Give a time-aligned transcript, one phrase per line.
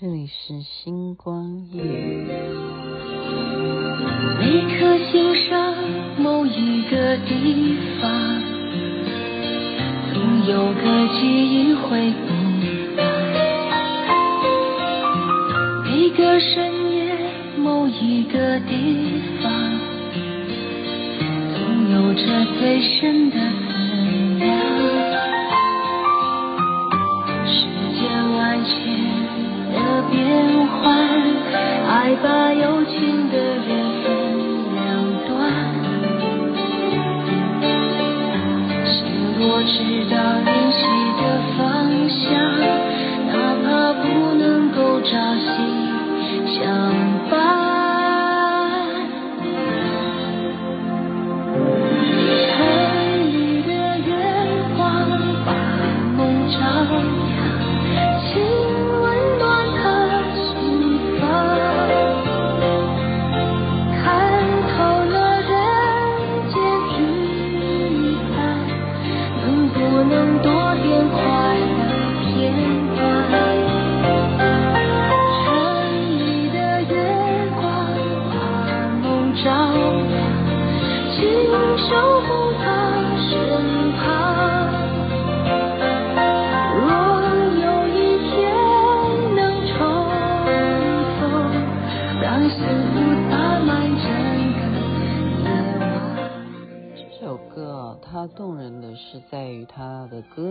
[0.00, 1.82] 这里是星光夜。
[4.38, 5.76] 每颗心上
[6.16, 8.10] 某一个地方，
[10.14, 12.32] 总有个记忆回不
[12.96, 13.04] 来。
[15.84, 17.14] 每个深夜
[17.58, 19.52] 某一个地方，
[21.52, 21.60] 总
[21.92, 23.36] 有着最深的。
[32.02, 33.68] 爱把有情的人
[34.02, 34.08] 分
[34.74, 34.80] 两
[35.28, 35.30] 端，
[38.86, 38.96] 心
[39.38, 39.76] 若知
[40.08, 40.80] 道灵犀
[41.20, 41.22] 的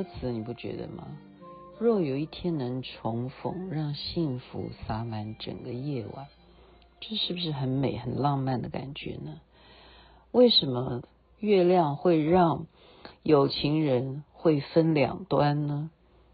[0.10, 1.08] 词，你不觉得吗？
[1.80, 6.28] 若有一天能重逢，让幸福洒满整个夜晚，
[7.00, 9.40] 这是不是很美、很浪漫的感觉呢？
[10.32, 11.04] 为什么
[11.40, 12.66] 月亮会让
[13.24, 15.90] 有情人会分两端呢？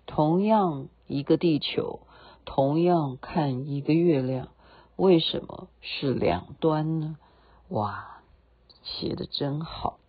[0.08, 2.00] 同样一个地球，
[2.44, 4.50] 同样看一个月亮，
[4.96, 7.18] 为什么是两端呢？
[7.70, 8.22] 哇，
[8.82, 10.00] 写的真好。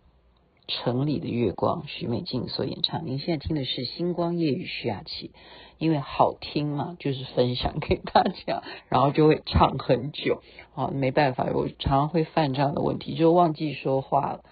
[0.67, 3.05] 城里的月光，许美静所演唱。
[3.05, 5.31] 您现在听的是《星光夜雨》徐雅琪，
[5.77, 10.41] 因为好听嘛，就是分享给大家，然后就会唱很久。
[10.75, 14.43] 啊，没办法，我常常会犯这样的问题，就忘记说话了。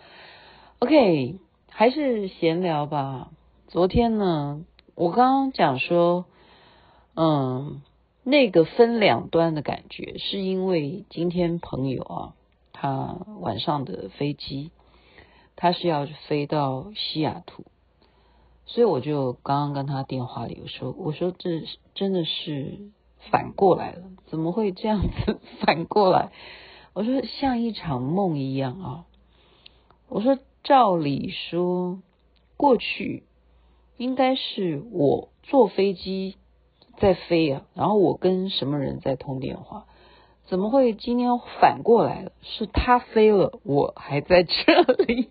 [0.79, 1.35] OK，
[1.69, 3.31] 还是闲聊吧。
[3.67, 4.63] 昨天呢，
[4.95, 6.25] 我刚刚讲说，
[7.15, 7.81] 嗯，
[8.23, 12.33] 那个分两端的感觉，是因为今天朋友啊，
[12.71, 14.71] 他晚上的飞机。
[15.55, 17.63] 他是要飞到西雅图，
[18.65, 22.91] 所以我就刚刚跟他电话里我说：“我说这真的是
[23.31, 26.31] 反过来了，怎么会这样子 反过来？”
[26.93, 29.05] 我说像一场梦一样啊！
[30.07, 31.99] 我说照理说
[32.57, 33.23] 过去
[33.97, 36.37] 应该是我坐飞机
[36.97, 39.85] 在飞啊，然后我跟什么人在通电话。
[40.45, 42.31] 怎么会今天反过来了？
[42.43, 45.29] 是他飞了，我还在这里。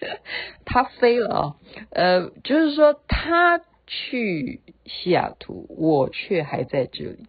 [0.64, 1.56] 他飞了啊，
[1.90, 7.26] 呃，就是说他去西雅图，我却还在这里。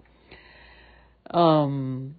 [1.23, 2.15] 嗯，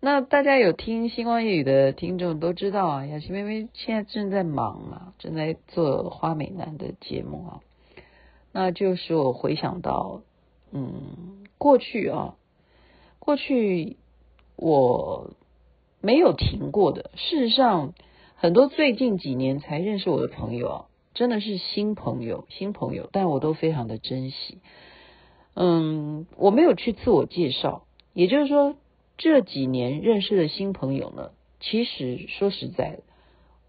[0.00, 7.60] 那大家有听星光夜语的听众都知道啊，雅琪妹妹现在正在忙嘛，正在做花美男的节目啊。
[8.52, 10.22] 那就是我回想到，
[10.72, 12.36] 嗯，过去啊，
[13.18, 13.96] 过去
[14.56, 15.30] 我
[16.00, 17.92] 没有停过的，事实上。
[18.38, 24.58] 很多最近几年才认识我的朋友啊，真的是新朋友，新朋友，但我都非常的珍惜。
[25.54, 28.74] 嗯，我没有去自我介绍，也就是说，
[29.16, 31.30] 这几年认识的新朋友呢，
[31.60, 33.02] 其实说实在的，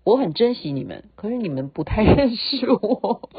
[0.04, 3.30] 我很珍惜你们，可是你们不太认识我，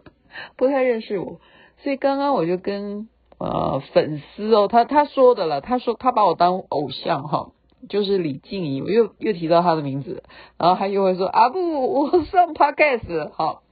[0.56, 1.38] 不太认识我，
[1.82, 7.52] 所以刚刚我就跟呃粉丝哦，他他说的了，他说他把我当偶像哈。
[7.88, 10.22] 就是李静怡，我又又提到他的名字，
[10.56, 13.62] 然后他又会说啊不，我上 podcast，好，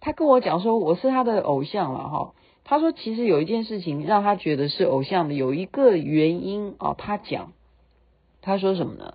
[0.00, 2.34] 他跟我讲说我是他的偶像了哈。
[2.64, 7.52] 他说其实有一件事情让他觉得是偶像的，有一个原因啊，他讲，
[8.42, 9.14] 他说什么呢？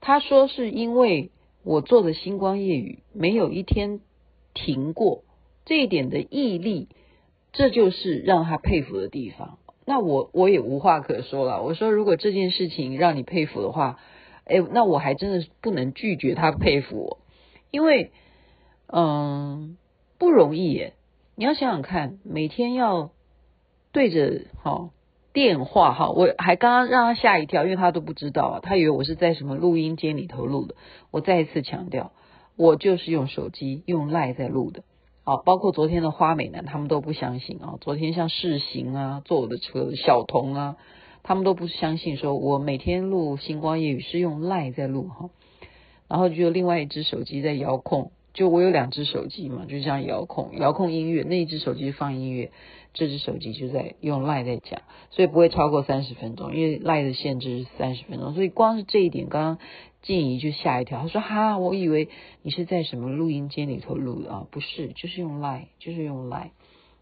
[0.00, 1.30] 他说是因为
[1.64, 4.00] 我做的星光夜雨没有一天
[4.54, 5.22] 停过，
[5.64, 6.88] 这一点的毅力，
[7.52, 9.58] 这就是让他佩服的地方。
[9.88, 11.62] 那我我也无话可说了。
[11.62, 13.98] 我说，如果这件事情让你佩服的话，
[14.44, 17.18] 哎，那我还真的是不能拒绝他佩服我，
[17.70, 18.12] 因为，
[18.86, 19.78] 嗯，
[20.18, 20.92] 不容易耶。
[21.36, 23.12] 你要想想看，每天要
[23.90, 24.90] 对着哈
[25.32, 30.74] 电话哈，我还刚刚让他吓一跳，因为他都不知道啊，他以为我是在什么录音间里头录的。
[31.10, 32.12] 我再一次强调，
[32.56, 34.82] 我就是用手机用赖在录的
[35.28, 37.76] 啊，包括昨天的花美男，他们都不相信啊。
[37.82, 40.76] 昨天像世行啊，坐我的车，小童啊，
[41.22, 45.28] 他们都不相信，说我每天录星光夜雨是用赖在录哈，
[46.08, 52.52] 然后就另外一只手机在遥控，就我有两只手机嘛，就这样遥控，遥控音乐，那一只手机放音乐，
[52.94, 59.58] 这只手机就在用 Line 在讲，所以不会超过三十分钟，因为 Line 的限制是三十分钟，所以光是这一点，刚刚。
[60.00, 62.08] 静怡就吓一跳，她说：“哈，我以为
[62.42, 64.46] 你是在什么录音间里头录的啊？
[64.48, 66.50] 不是，就是用 Line，就是用 Line。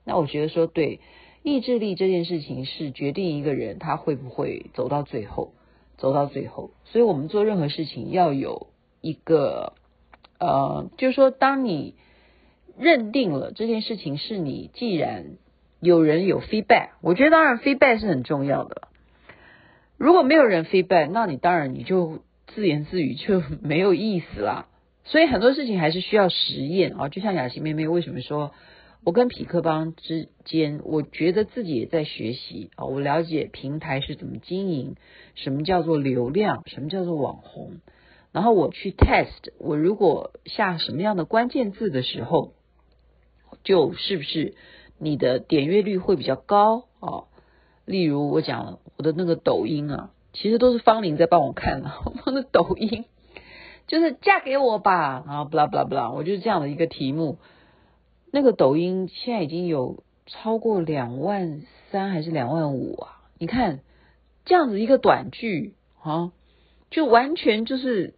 [0.02, 1.00] 那我觉得说，对，
[1.43, 5.52] 意志力这件事情是决定一个人他会不会走到最后，
[5.99, 6.70] 走到最后。
[6.87, 8.69] 所以我们做任何事情要有
[9.02, 9.75] 一个，
[10.38, 11.94] 呃，就是说，当你
[12.79, 15.37] 认定了这件事情是你，既然
[15.81, 18.88] 有人有 feedback，我觉得当然 feedback 是很重要的。
[19.97, 22.21] 如果没有人 feedback，那你当然你就。
[22.55, 24.69] 自言自语就没有意思啦，
[25.05, 27.09] 所以很多事情还是需要实验啊。
[27.11, 28.53] 就像雅琪妹妹为什么说，
[29.05, 32.85] 我跟匹克邦之间，我觉得自己也在学习啊。
[32.87, 34.94] 我了解平台是怎么经营，
[35.35, 37.81] 什么叫做流量，什么叫做网红。
[38.37, 42.53] 然后我去 test，我如果下什么样的关键字的时候，
[43.65, 44.55] 就是不是
[44.99, 47.29] 你的点阅率会比较高哦？
[47.87, 50.11] 例如我讲了我的那个抖音啊。
[50.35, 51.91] 其实都是方玲在帮我看的，
[52.27, 53.06] 我的抖音
[53.87, 57.38] 就是嫁给我吧，然后 blah blah blah，我就是这样的一个题目。
[58.31, 63.23] 那个抖音现在已经有超过两万三还是两万五啊？
[63.38, 63.81] 你看
[64.44, 65.73] 这样子一个短剧
[66.03, 66.33] 啊，
[66.91, 68.12] 就完全就是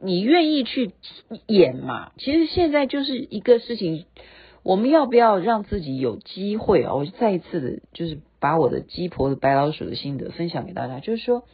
[0.00, 0.92] 你愿意去
[1.46, 2.12] 演嘛。
[2.18, 4.04] 其实现在就是一个事情，
[4.62, 6.94] 我们要不要让自己有机会啊？
[6.94, 8.18] 我再一次的就是。
[8.40, 11.44] 把我的鸡婆的白老鼠的心得分享给大家，就是说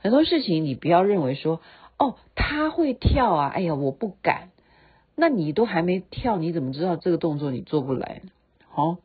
[0.00, 1.60] 很多事情你不要认为说
[2.00, 4.48] 哦，他会跳啊，哎呀我不敢，
[5.14, 8.30] 那你都还没跳，你怎么知道这个动作你做不来呢？
[8.74, 8.98] 哦，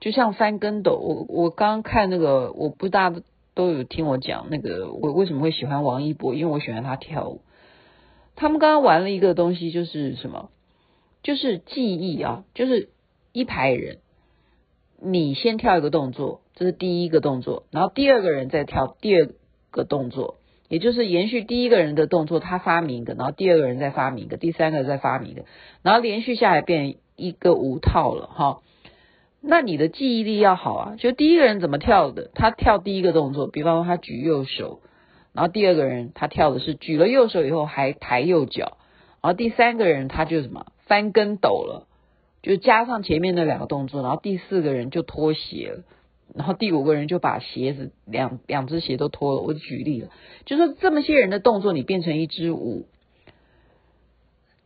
[0.00, 3.10] 就像翻跟斗，我我刚刚看那个，我不大
[3.54, 6.34] 都有听我讲那个，我为什么会喜欢王一博？
[6.34, 7.40] 因为我喜欢他跳舞。
[8.40, 10.48] 他们刚刚玩了一个东西，就是什么？
[11.22, 12.88] 就是记忆啊，就是
[13.32, 13.98] 一排人，
[14.98, 16.40] 你先跳一个动作。
[16.54, 19.28] 这是第一个动作，然后第二个人再跳第二
[19.70, 20.36] 个动作，
[20.68, 25.44] 也就是延续第一个人的动作，他发明一个，然后第二个人再发明一个，第三个再发明一个，
[25.82, 28.62] 然后连续下来变一个舞套了哈。
[29.42, 34.80] 那你的记忆力要好啊，就第一个人怎么跳的，他跳第一个动作，比方说他举右手，
[35.32, 38.78] 然后第二个人他跳的是举了右手以后还抬右脚，
[39.22, 41.86] 然后第三个人他就什么翻跟斗了，
[42.42, 45.82] 就加上前面那两个动作，然后第四个人就脱鞋了。
[46.32, 49.40] 然后第五个人就把鞋子两两只鞋都脱了。
[49.40, 50.10] 我举例了，
[50.44, 52.86] 就说这么些人的动作，你变成一支舞，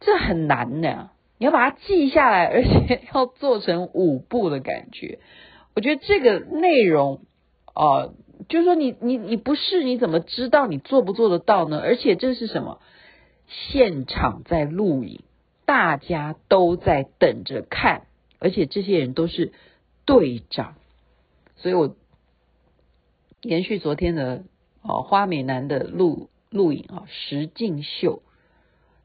[0.01, 1.09] 这很难的。
[1.39, 5.21] 你要把它记下来，而且要做成舞步的感觉。
[5.75, 7.23] 我觉得这个内容，
[7.75, 8.13] 呃，
[8.49, 11.81] 就是说你你你不是你怎么知道你做不做得到呢？
[11.81, 12.81] 而且这是什么？
[13.47, 15.23] 现场在录影，
[15.67, 18.07] 大家都在等着看，
[18.39, 19.53] 而且这些人都是
[20.05, 20.75] 队长。
[21.57, 21.95] 所以我
[23.43, 24.45] 延续昨天的
[24.83, 28.23] 哦花美男的录录影啊，实境秀，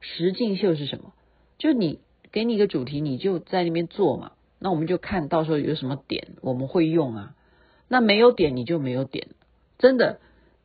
[0.00, 1.12] 实境秀是什么？
[1.58, 2.00] 就你
[2.32, 4.32] 给你一个主题，你就在那边做嘛。
[4.58, 7.34] 那我们就看到时候有什么点我们会用啊。
[7.92, 9.26] 那没有点你就没有点，
[9.78, 10.20] 真的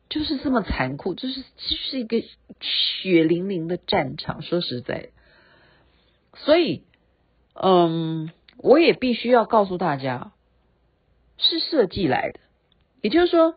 [0.08, 2.22] 就是这么残酷，就是就是一个
[2.60, 4.42] 血淋淋的战场。
[4.42, 5.08] 说实在，
[6.36, 6.84] 所以
[7.52, 10.32] 嗯，我也必须要告诉大家。
[11.38, 12.40] 是设计来的，
[13.02, 13.56] 也就是说，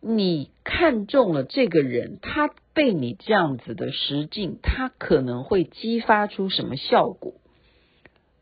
[0.00, 7.34] 你看中了这个人，他被你这样子的实境，他可能会激发出什么效果？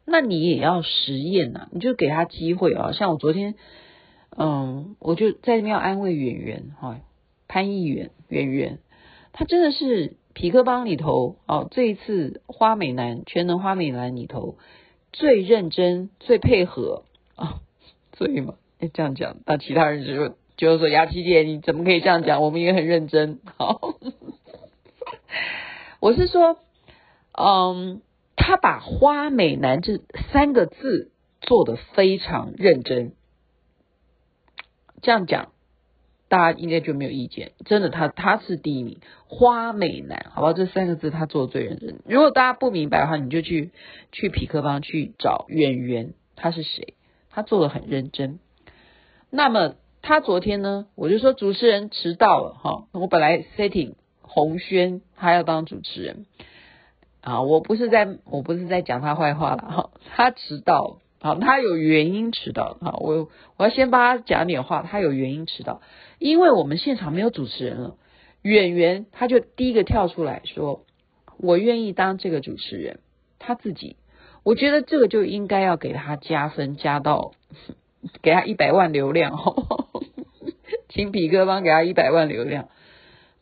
[0.04, 2.92] 那你也要实验呐，你就给他机会啊。
[2.92, 3.54] 像我昨天，
[4.36, 7.00] 嗯，我就在那边安慰圆圆哈，
[7.48, 8.78] 潘议员圆圆，
[9.32, 14.56] 他真的是皮克邦里头哦，这一次花美男全能花美男里头
[15.12, 17.04] 最认真、最配合
[17.36, 17.60] 啊，
[18.16, 18.54] 所以嘛。
[18.92, 22.42] 这样讲，那其他人就就是说，雅琪姐你怎么可以这样讲？
[22.42, 23.38] 我们也很认真。
[23.56, 23.94] 好，
[26.00, 26.58] 我是说，
[27.32, 28.02] 嗯，
[28.36, 33.12] 他把“花美男”这三个字做得非常认真。
[35.04, 35.52] 这样讲，
[36.28, 37.52] 大家应该就没有意见。
[37.66, 40.52] 真的，他他是第一名，“花美男”，好不好？
[40.54, 42.00] 这三个字他做的最认真。
[42.06, 43.70] 如果大家不明白的话，你就去
[44.12, 46.94] 去痞客邦去找演员，他是谁？
[47.30, 48.38] 他做的很认真。
[49.28, 52.86] 那么他昨天呢，我就说主持人迟到了哈。
[52.92, 56.24] 我本来 setting 洪轩他要当主持人，
[57.20, 65.80] 啊，我不是在我不是在讲他坏话了哈，他迟到，好，他有原因迟到，好，我我要先帮他讲点话，他有原因迟到，
[66.18, 67.96] 因为我们现场没有主持人了，
[68.42, 70.84] 演员他就第一个跳出来说，
[71.38, 73.00] 我愿意当这个主持人，
[73.38, 73.96] 他自己，
[74.42, 77.32] 我觉得这个就应该要给他加分，加到
[78.20, 79.32] 给他一百万流量，
[80.90, 82.68] 请比哥帮给他一百万流量，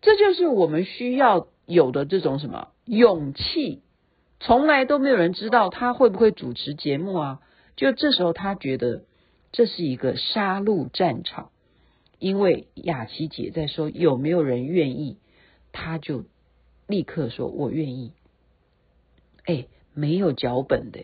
[0.00, 2.68] 这就是我们需要有的这种什么。
[2.84, 3.82] 勇气，
[4.38, 7.40] 从来都没有人知道他会不会主持节目啊！
[7.76, 9.04] 就这时候，他觉得
[9.52, 11.50] 这是一个杀戮战场，
[12.18, 15.18] 因为雅琪姐在说有没有人愿意，
[15.72, 16.24] 他就
[16.86, 18.12] 立刻说我愿意。
[19.44, 21.00] 哎，没有脚本的。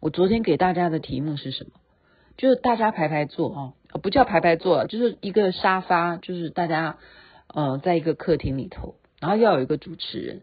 [0.00, 1.72] 我昨天给大家的题目是什么？
[2.36, 6.98] 就是大家排排坐啊，不叫排排坐，就是一个沙发，就是大家
[7.48, 10.40] 呃，在一个客厅里头，然后要有一个主持人。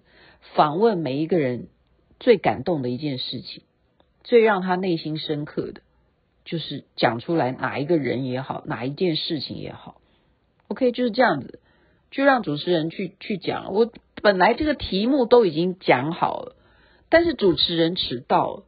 [0.54, 1.68] 访问每一个人
[2.20, 3.64] 最感动的一件事情，
[4.28, 5.80] 最让他内心深刻的，
[6.44, 10.02] 就是讲出来哪一个人也好，哪一件事情也好
[10.68, 11.62] ，OK，就是这样子，
[12.12, 13.72] 就让主持人去去讲。
[13.74, 13.90] 我
[14.22, 16.58] 本来这个题目都已经讲好了，
[17.08, 18.64] 但是主持人迟到了。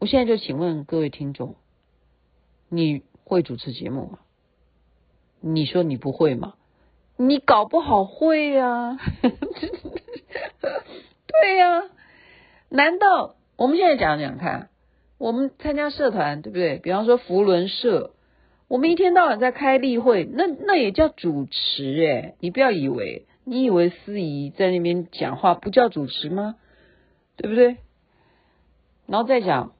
[0.00, 1.54] 我现在就请问各位听众，
[2.68, 4.18] 你会主持节目吗？
[5.40, 6.54] 你说你不会吗？
[7.16, 8.98] 你搞不好会呀。
[11.28, 11.84] 对呀、啊，
[12.70, 14.70] 难道我们现在讲讲看，
[15.18, 16.78] 我们参加社团对不对？
[16.78, 18.12] 比方说扶轮社，
[18.66, 26.56] 我们一天到晚在开例会，那那也叫主持诶，你不要以为，你以为司仪在那边讲话不叫主持吗？
[27.36, 27.76] 对不对？
[29.06, 29.74] 然后再讲，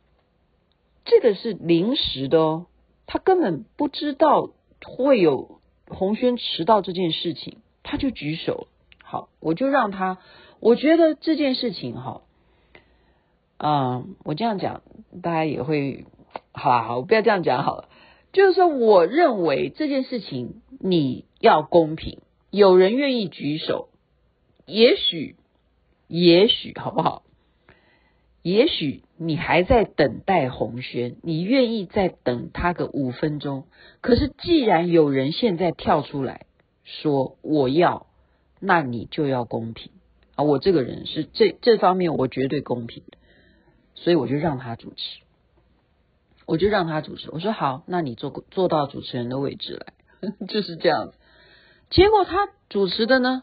[1.04, 2.66] 这个是临时的哦，
[3.08, 4.52] 他根本不知道
[4.86, 8.68] 会有鸿轩迟到这件事情，他就举手。
[9.02, 10.18] 好，我就让他。
[10.60, 12.22] 我觉得这件事情哈，
[13.64, 14.82] 嗯，我这样讲，
[15.22, 16.04] 大家也会，
[16.50, 17.88] 好啦，好，我不要这样讲好了。
[18.32, 22.18] 就是说，我认为这件事情你要公平，
[22.50, 23.88] 有人愿意举手，
[24.66, 25.36] 也许，
[26.08, 27.22] 也许，好不好？
[28.42, 33.62] 也许你还在等待红轩，你愿意再等他个五分钟。
[34.00, 36.46] 可是，既然有人现在跳出来
[36.82, 38.06] 说我要，
[38.58, 39.92] 那你就要公平。
[40.34, 43.18] 啊，我这个人是这这方面我绝对公平的，
[44.02, 45.20] 所以我就让他主持，
[46.46, 47.30] 我就让他主持。
[47.30, 49.92] 我说好，那你坐坐到主持人的位置来，
[50.48, 51.14] 就是这样子。
[51.90, 53.42] 结果他主持的呢，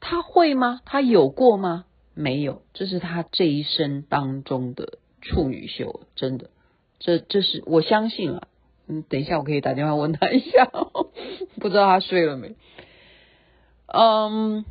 [0.00, 0.80] 他会吗？
[0.84, 1.86] 他有过吗？
[2.14, 6.50] 没有，这是他这一生当中的处女秀，真的，
[6.98, 8.48] 这这是我相信啊。
[8.86, 10.66] 嗯，等一下我可以打电话问他一下，
[11.60, 12.54] 不知道他睡了没？
[13.86, 14.64] 嗯。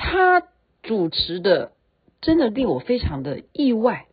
[0.00, 0.44] 他
[0.84, 1.72] 主持的
[2.20, 4.06] 真的令我非常的意外。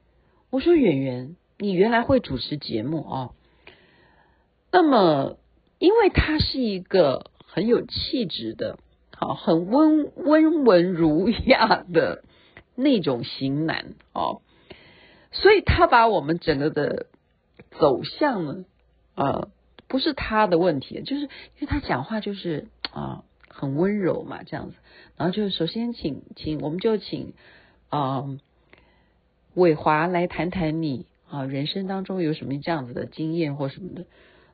[0.49, 3.29] 我说：“演员，你原来会主持节目啊？”
[4.71, 5.37] 那么，
[5.79, 8.77] 因为他是一个很有气质的，
[9.15, 12.23] 好，很温温文儒雅的
[12.75, 14.41] 那种型男哦，
[15.31, 17.07] 所以他把我们整个的
[17.79, 18.65] 走向呢，
[19.15, 19.49] 呃，
[19.87, 21.29] 不是他的问题，就是因
[21.61, 23.23] 为他讲话就是啊。
[23.57, 24.75] 很温柔嘛，这样子，
[25.15, 27.33] 然后就首先请请，我们就请
[27.95, 28.25] 啊
[29.53, 34.05] 伟华来谈谈你啊人生当中有什么这样子的经验或什么的，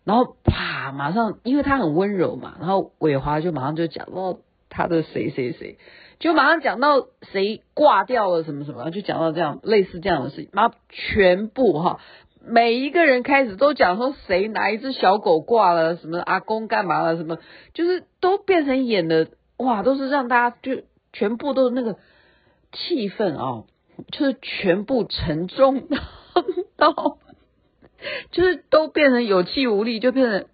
[0.03, 4.38] 然后啪，马上因为他很温柔嘛，然后伟华就马上就讲到
[4.69, 5.77] 他的谁谁谁，
[6.19, 12.00] 就马上讲到谁挂掉了什么什么，就讲到这样类似这样的事情，然后全部哈。
[12.43, 17.38] 每一个人开始都讲说谁哪一只小狗挂了，什么阿公干嘛了，什么
[17.74, 20.81] 就是都变成演的哇，都是让大家就
[21.13, 21.98] 全部都那个
[22.71, 23.63] 气氛啊，
[24.11, 25.87] 就是全部沉重
[26.77, 27.17] 到，
[28.31, 30.45] 就是都变成有气无力，就变成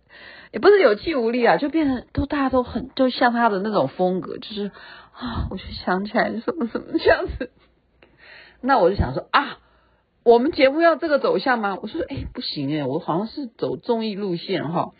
[0.51, 4.71] 也不是有气无力啊，就变成都大家都很就像他的那种风格，就是
[5.13, 7.51] 啊，我就想起来什么什么这样子，
[8.61, 9.59] 那我就想说啊。
[10.23, 11.79] 我们节目要这个走向吗？
[11.81, 14.91] 我说，哎，不行哎，我好像是走综艺路线哈。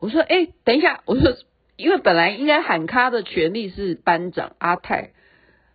[0.00, 1.34] 我说，哎，等一下，我说，
[1.76, 5.12] 因为本来应该喊咖的权利是班长阿泰，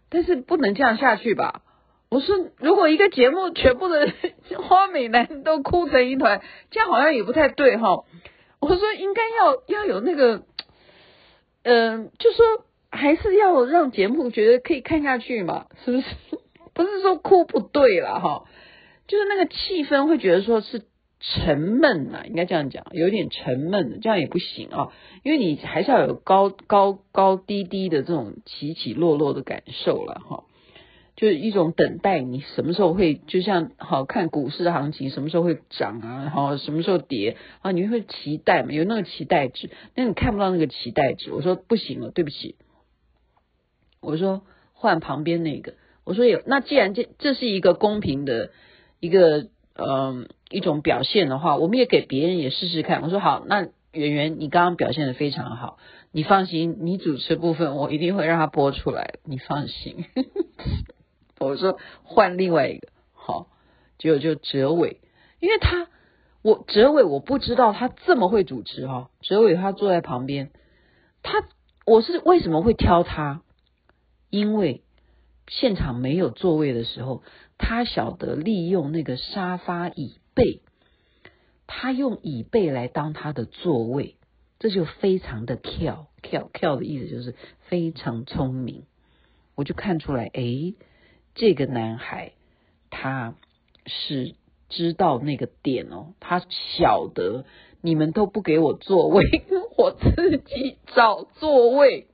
[0.10, 1.62] 但是不能这样下去吧？
[2.10, 4.12] 我说，如果一个节目全部的
[4.64, 8.06] 花美男都哭成一团，这样好像也不太对哈。
[8.62, 10.44] 我说，应该要要有那个，
[11.64, 12.46] 嗯、就说
[12.92, 16.06] 还是要让节目觉得可以看下去嘛，是不是？
[16.74, 18.44] 不是说哭不对了哈。
[19.08, 20.82] 就是那个气氛会觉得说是
[21.20, 24.92] 沉闷呐、啊，应该这样讲，有点沉闷的，这样也不行啊，
[25.24, 30.44] 因为你还是要有高高高低低的这种起起落落的感受了哈，
[31.16, 42.56] 就是一种等待，你什么时候会就像好看股市的行情，什么时候会涨啊，然后什么时候跌啊，你会期待嘛，有那个期待值，但你看不到那个期待值，我说不行了，对不起，
[44.02, 44.44] 我说
[44.74, 48.52] 换旁边那个，我说有，那既然这这是一个公平的
[49.00, 49.48] 一个。
[49.78, 53.02] 嗯，一种表现的话，我们也给别人也试试看。
[53.02, 55.78] 我说好，那圆圆，你刚刚表现的非常好，
[56.12, 60.06] 你放心，你主持部分我一定会让他播出来，你放心。
[61.40, 63.48] 我说换另外一个，好，
[63.98, 65.02] 结果就哲伟，
[65.40, 65.88] 因为他
[66.42, 70.52] 我哲伟我不知道他这么会主持哈，哲伟他坐在旁边，
[71.24, 71.44] 他
[71.86, 73.42] 我是为什么会挑他？
[74.30, 74.84] 因为
[75.48, 77.24] 现场没有座位的时候。
[77.58, 80.62] 他晓得利用那个沙发椅背，
[81.66, 84.18] 他用椅背来当他的座位，
[84.60, 88.86] 这就非常的跳跳跳的意思就是非常聪明。
[89.56, 90.76] 我就看出来，诶，
[91.34, 92.34] 这个男孩
[92.90, 93.36] 他
[93.86, 94.36] 是
[94.68, 97.46] 知道那个点哦，他晓得
[97.82, 99.24] 你们都不给我座位，
[99.78, 102.08] 我自己找座位。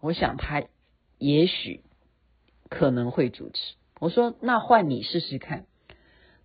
[0.00, 0.64] 我想他
[1.18, 1.80] 也许
[2.68, 3.74] 可能会主持。
[4.00, 5.64] 我说：“那换你试试看。”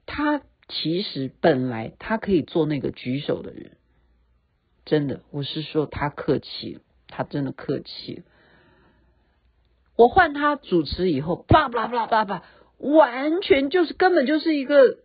[0.05, 3.71] 他其实本来他可以做那个举手的人，
[4.85, 8.23] 真的，我是说他客气，他真的客气。
[9.95, 12.43] 我换他主持以后，叭叭叭叭叭，
[12.77, 14.99] 完全就是根本就是一个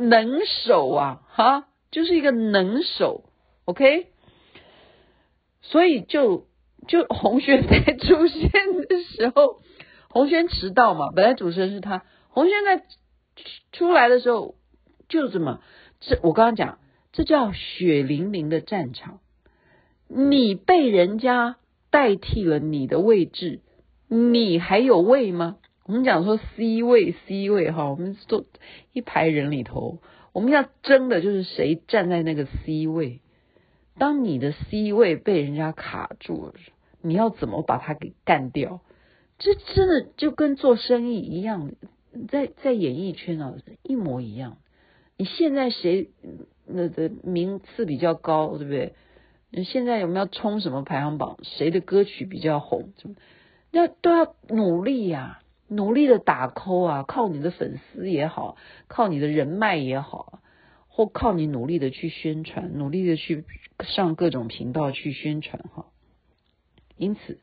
[0.00, 3.24] 能手啊，哈，就是一个能手
[3.64, 4.08] ，OK。
[5.60, 6.46] 所以就
[6.88, 8.50] 就红轩在出现
[8.88, 9.60] 的时候。
[10.08, 12.04] 洪轩迟到嘛，本来主持人是他。
[12.28, 12.84] 洪轩在
[13.72, 14.54] 出来的时候
[15.08, 15.60] 就这么，
[16.00, 16.78] 这我刚刚讲，
[17.12, 19.20] 这叫血淋淋的战场。
[20.08, 21.56] 你被人家
[21.90, 23.60] 代替了你的位置，
[24.08, 25.56] 你还有位吗？
[25.86, 28.44] 我们讲说 C 位，C 位哈，我们坐
[28.92, 29.98] 一排人里头，
[30.32, 33.20] 我们要争的就是谁站在那个 C 位。
[33.98, 36.54] 当你的 C 位被人家卡住了，
[37.00, 38.80] 你要怎么把它给干掉？
[39.38, 41.72] 这真的就跟做生意一样，
[42.28, 44.56] 在在演艺圈啊，一模一样。
[45.24, 46.10] 现在谁
[46.66, 48.94] 那的名次比较高，对不对？
[49.64, 51.38] 现在有没有冲什么排行榜？
[51.42, 52.92] 谁的歌曲比较红？
[52.98, 53.16] 什么？
[53.70, 58.56] 那都要努力呀、努力的打 call 啊，靠你的粉丝也好，
[58.88, 60.40] 靠你的人脉也好，
[60.88, 63.44] 或靠你努力的去宣传，努力的去
[63.80, 65.86] 上各种频道去宣传哈。
[66.96, 67.38] 因此。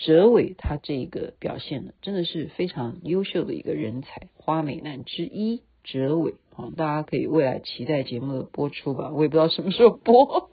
[0.00, 5.62] 哲伟他这个表现呢，真的是非常优秀的一个人才，花美男之一。
[5.90, 10.50] 哲伟啊，大家可以未来期待节目的播出吧，我也不知道什么时候播。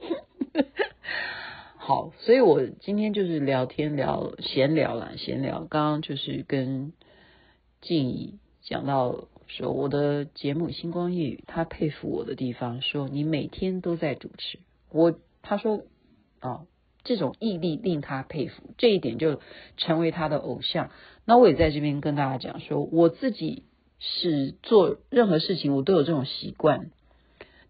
[1.78, 5.60] 好，所以我今天就是聊天聊闲聊啦，闲聊。
[5.70, 6.94] 刚刚就是跟
[7.82, 14.60] 静怡讲到说，我的节目《星光夜语》，他佩服我的地方，说你每天都在主持。
[14.92, 15.82] 我他说
[16.40, 16.66] 啊。
[17.08, 19.40] 这种毅力令他佩服，这一点就
[19.78, 20.90] 成为他的偶像。
[21.24, 23.66] 那我也在这边跟大家讲说，我自己
[24.00, 26.92] 是做任何事情，我都有这种习惯。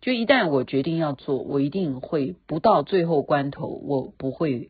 [0.02, 4.70] 就一旦我决定要做，我一定会不到最后关头，我不会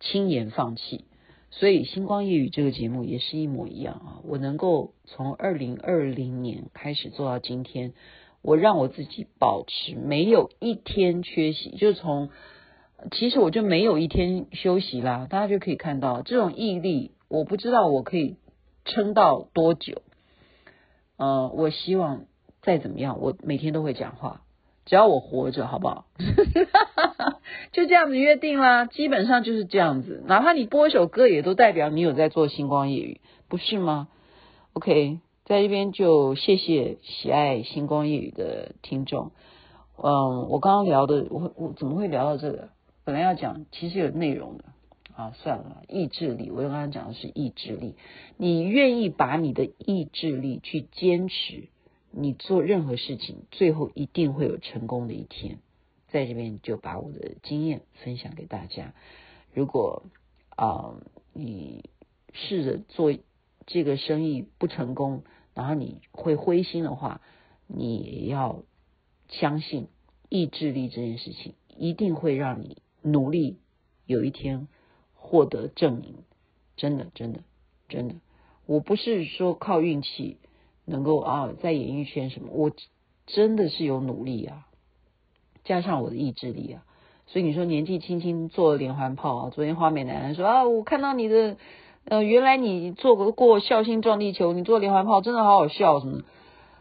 [0.00, 1.04] 轻言放弃。
[1.50, 4.20] 所以《星光夜语》这个节目也是一模一样啊。
[4.24, 7.92] 我能够从二零二零年开始做到今天，
[8.42, 12.30] 我让我自己保持没有一天缺席，就从。
[13.12, 18.34] 其实我就没有一天休息啦，大家就可以看到这种毅力，我不知道我可以
[18.84, 20.02] 撑到多久。
[21.18, 22.24] 呃，我希望
[22.62, 24.40] 再怎么样，我每天都会讲话，
[24.86, 26.06] 只要我活着，好不好？
[27.72, 30.22] 就这样子约定啦，基本上就是这样子。
[30.26, 34.08] 哪怕你播一首歌，也都代表你有在做星光夜语，不是吗
[34.72, 39.32] ？OK，在这边就谢谢喜爱星光夜语的听众。
[39.96, 42.68] 嗯，我刚刚聊的，我我怎么会聊到这个？
[43.04, 44.64] 本来要讲，其实有内容的
[45.18, 46.48] 啊，算了，意志力。
[46.48, 47.96] 我刚刚讲的是意志力，
[48.36, 51.66] 你愿意把你的意志力去坚持，
[52.12, 55.58] 你做任何事情，最后一定会有成功的一天。
[56.06, 58.94] 在这边就把我的经验分享给大家。
[59.52, 60.04] 如果
[60.50, 60.94] 啊，
[61.32, 61.90] 你
[62.32, 63.12] 试着做
[63.66, 67.20] 这个生意不成功，然后你会灰心的话，
[67.66, 68.62] 你要
[69.28, 69.88] 相信
[70.28, 72.76] 意志力这件事情一定会让你。
[73.02, 73.58] 努力，
[74.06, 74.68] 有一天
[75.28, 76.14] 获得证明，
[76.76, 77.40] 真的，真的，
[77.90, 78.14] 真的，
[78.64, 80.38] 我不是说靠运气
[80.86, 82.72] 能够啊，在演艺圈什么，我
[83.26, 84.66] 真的是有努力啊，
[85.64, 86.82] 加上我的意志力啊，
[87.26, 91.58] 所以你说年纪轻轻做连环炮啊，昨天花美男说啊，我看到你的，
[92.06, 96.22] 呃，原来你做过过孝心撞地球，你做连环炮真的好好笑什么？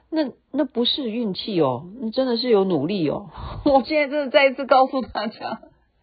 [0.09, 3.29] 那那不是运气哦，那真的是有努力哦。
[3.65, 5.59] 我现在真的再一次告诉大家，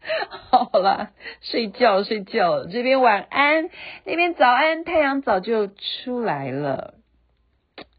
[0.51, 3.71] 好啦，睡觉睡觉，这边晚安，
[4.05, 6.95] 那边早安，太阳早就出来了。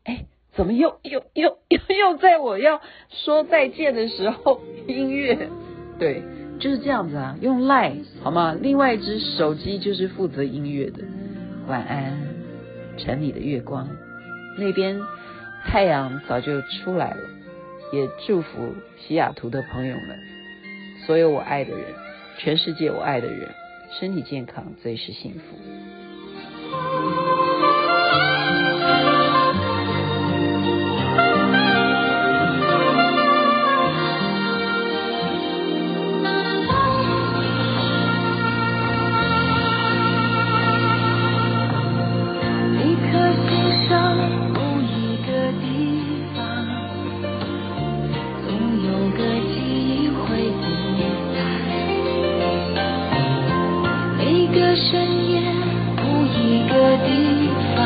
[0.04, 5.50] 哎，怎么又又又又又在我要说再见的时候，音乐，
[6.00, 6.22] 对，
[6.60, 8.56] 就是这样子啊，用赖好吗？
[8.60, 11.04] 另外一只手机就是负责音乐的。
[11.68, 12.18] 晚安，
[12.98, 13.90] 城里的月光，
[14.58, 15.00] 那边。
[15.68, 17.18] 太阳早就出来了，
[17.92, 20.20] 也祝福西雅图的朋友们，
[21.06, 21.94] 所有我爱的人，
[22.38, 23.48] 全世界我爱的人，
[24.00, 25.95] 身体健康，最是幸福。
[54.56, 55.42] 个深夜，
[55.98, 56.74] 不一个
[57.06, 57.10] 地
[57.76, 57.78] 方，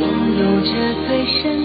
[0.00, 0.04] 拥
[0.38, 0.70] 有着
[1.06, 1.55] 最深。